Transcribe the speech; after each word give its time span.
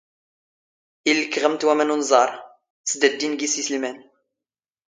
ⵉⵍⵍ 1.09 1.23
ⴽⵖⵎⵏⵜ 1.31 1.61
ⵡⴰⵎⴰⵏ 1.67 1.89
ⵓⵏⵥⴰⵕ, 1.93 2.31
ⵙⴷⴰⴷⴷⵉⵏ 2.89 3.33
ⴳⵉⵙ 3.39 3.53
ⵉⵙⵍⵎⴰⵏ. 3.61 3.95